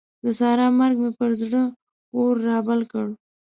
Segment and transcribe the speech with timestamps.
[0.23, 1.63] د سارا مرګ مې پر زړه
[2.17, 3.07] اور رابل کړ.